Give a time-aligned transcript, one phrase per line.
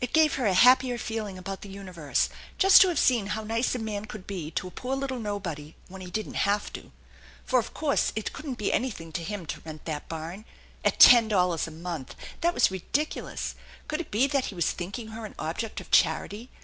[0.00, 2.28] It gave her a happier feeling about the universe
[2.58, 5.76] just to have seen how nice a man could be to a poor little nobody
[5.86, 6.90] when he didn't have to.
[7.44, 10.46] For of course it couldn't be anything to him to rent that barn
[10.84, 12.16] at ten dollars a month!
[12.40, 13.54] That was ridiculous!
[13.86, 16.50] Could it be that he was Chinking her an object of charity